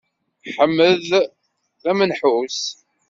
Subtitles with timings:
[0.55, 0.93] Ḥmed
[1.81, 2.61] d amenḥus.